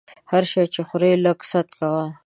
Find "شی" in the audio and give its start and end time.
0.51-0.65